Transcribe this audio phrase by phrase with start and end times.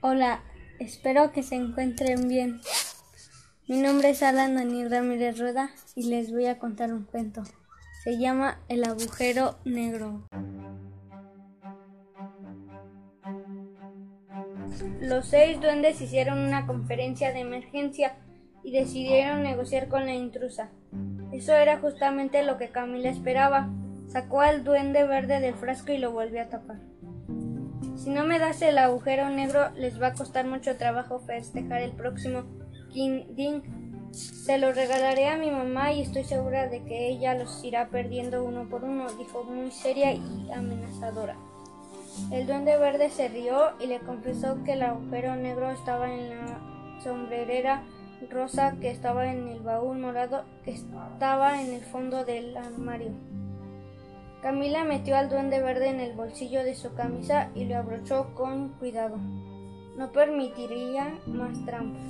[0.00, 0.44] Hola,
[0.78, 2.60] espero que se encuentren bien.
[3.66, 7.42] Mi nombre es Alan Daniel Ramírez Rueda y les voy a contar un cuento.
[8.04, 10.22] Se llama El agujero negro.
[15.00, 18.14] Los seis duendes hicieron una conferencia de emergencia
[18.62, 20.70] y decidieron negociar con la intrusa.
[21.32, 23.68] Eso era justamente lo que Camila esperaba.
[24.06, 26.78] Sacó al duende verde del frasco y lo volvió a tapar.
[27.98, 31.90] Si no me das el agujero negro, les va a costar mucho trabajo festejar el
[31.90, 32.44] próximo
[32.92, 33.62] King Ding.
[34.12, 38.44] Se lo regalaré a mi mamá y estoy segura de que ella los irá perdiendo
[38.44, 41.34] uno por uno, dijo muy seria y amenazadora.
[42.30, 47.00] El duende verde se rió y le confesó que el agujero negro estaba en la
[47.02, 47.82] sombrerera
[48.30, 53.10] rosa que estaba en el baúl morado que estaba en el fondo del armario.
[54.42, 58.68] Camila metió al duende verde en el bolsillo de su camisa y lo abrochó con
[58.78, 59.16] cuidado.
[59.96, 62.02] No permitiría más trampas.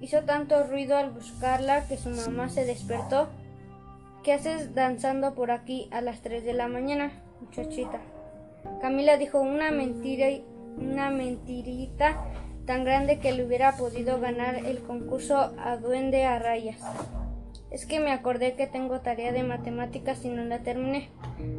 [0.00, 3.28] Hizo tanto ruido al buscarla que su mamá se despertó.
[4.24, 8.00] ¿Qué haces danzando por aquí a las tres de la mañana, muchachita?
[8.80, 10.28] Camila dijo una mentira
[10.76, 12.24] una mentirita
[12.66, 16.80] tan grande que le hubiera podido ganar el concurso a duende a rayas.
[17.72, 21.08] Es que me acordé que tengo tarea de matemáticas y no la terminé.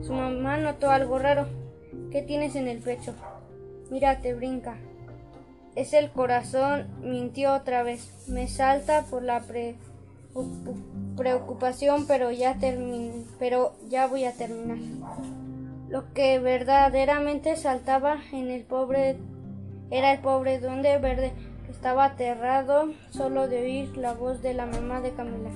[0.03, 1.47] Su mamá notó algo raro.
[2.11, 3.15] ¿Qué tienes en el pecho?
[3.89, 4.77] Mira, te brinca.
[5.75, 8.27] Es el corazón, mintió otra vez.
[8.27, 9.41] Me salta por la
[11.17, 14.77] preocupación, pero ya terminé, pero ya voy a terminar.
[15.89, 19.17] Lo que verdaderamente saltaba en el pobre
[19.89, 21.33] era el pobre duende verde
[21.65, 25.49] que estaba aterrado solo de oír la voz de la mamá de Camila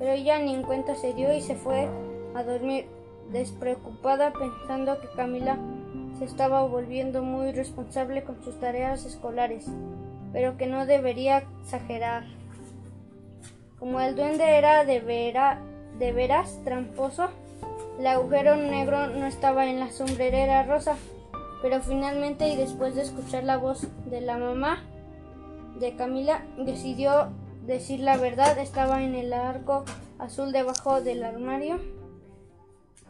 [0.00, 1.86] pero ella ni en cuenta se dio y se fue
[2.34, 2.86] a dormir
[3.30, 5.58] despreocupada pensando que Camila
[6.18, 9.66] se estaba volviendo muy responsable con sus tareas escolares,
[10.32, 12.24] pero que no debería exagerar.
[13.78, 15.00] Como el duende era de,
[15.98, 17.28] de veras tramposo,
[17.98, 20.96] el agujero negro no estaba en la sombrerera rosa,
[21.60, 24.82] pero finalmente y después de escuchar la voz de la mamá
[25.78, 27.28] de Camila, decidió
[27.66, 29.84] decir la verdad, estaba en el arco
[30.18, 31.80] azul debajo del armario.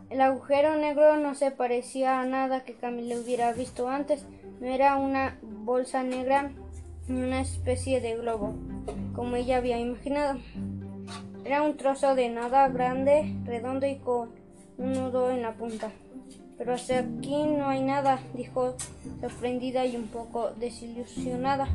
[0.08, 4.24] El agujero negro no se parecía a nada que Camila hubiera visto antes.
[4.60, 6.50] No era una bolsa negra
[7.08, 8.54] ni una especie de globo,
[9.14, 10.38] como ella había imaginado.
[11.44, 14.30] Era un trozo de nada grande, redondo y con
[14.78, 15.90] un nudo en la punta.
[16.58, 18.74] Pero hasta aquí no hay nada, dijo
[19.20, 21.68] sorprendida y un poco desilusionada.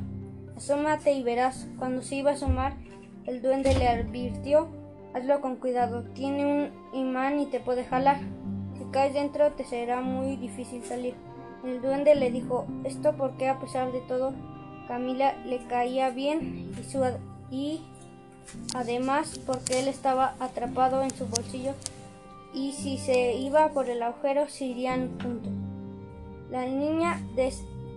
[0.58, 1.68] Asómate y verás.
[1.78, 2.76] Cuando se iba a asomar,
[3.26, 4.68] el duende le advirtió,
[5.14, 8.20] hazlo con cuidado, tiene un imán y te puede jalar.
[8.78, 11.16] Si caes dentro te será muy difícil salir.
[11.64, 14.34] El duende le dijo esto porque a pesar de todo
[14.88, 16.72] Camila le caía bien
[17.50, 17.82] y,
[18.76, 21.74] además porque él estaba atrapado en su bolsillo
[22.54, 25.52] y si se iba por el agujero se irían juntos.
[26.52, 27.20] La niña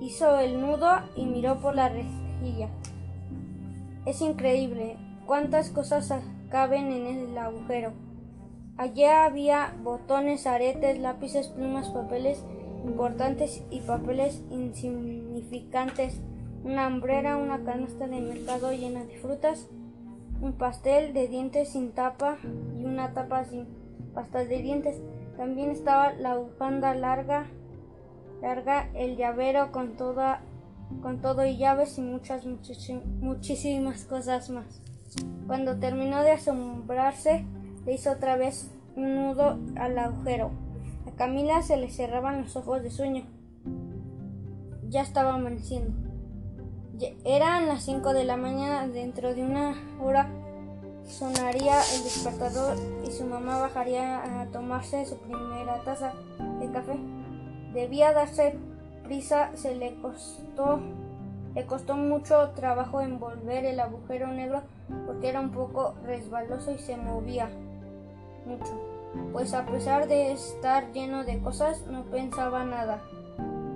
[0.00, 1.90] hizo el nudo y miró por la
[4.06, 6.10] es increíble cuántas cosas
[6.50, 7.92] caben en el agujero.
[8.76, 12.44] Allí había botones, aretes, lápices, plumas, papeles
[12.84, 16.20] importantes y papeles insignificantes,
[16.64, 19.68] una hambrera, una canasta de mercado llena de frutas,
[20.40, 22.38] un pastel de dientes sin tapa
[22.78, 23.66] y una tapa sin
[24.14, 25.00] pasta de dientes.
[25.36, 27.46] También estaba la bufanda larga,
[28.40, 30.40] larga, el llavero con toda
[31.02, 32.44] con todo y llaves y muchas,
[33.20, 34.80] muchísimas cosas más.
[35.46, 37.44] Cuando terminó de asombrarse,
[37.86, 40.50] le hizo otra vez un nudo al agujero.
[41.06, 43.24] A Camila se le cerraban los ojos de sueño.
[44.88, 45.92] Ya estaba amaneciendo.
[47.24, 48.88] Eran las cinco de la mañana.
[48.88, 50.28] Dentro de una hora
[51.06, 52.76] sonaría el despertador
[53.06, 56.12] y su mamá bajaría a tomarse su primera taza
[56.60, 56.98] de café.
[57.72, 58.58] Debía darse
[59.08, 60.80] prisa se le costó
[61.54, 64.62] le costó mucho trabajo envolver el agujero negro
[65.06, 67.48] porque era un poco resbaloso y se movía
[68.46, 68.80] mucho.
[69.32, 73.02] Pues a pesar de estar lleno de cosas, no pensaba nada.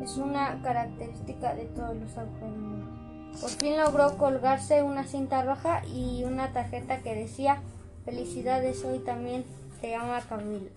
[0.01, 3.41] Es una característica de todos los agujeros.
[3.41, 7.63] Por fin logró colgarse una cinta roja y una tarjeta que decía
[8.05, 9.45] Felicidades, hoy también
[9.81, 10.71] te llama Camila.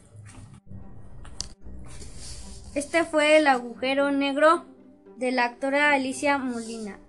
[2.75, 4.66] Este fue el agujero negro
[5.16, 7.00] de la actora Alicia Molina.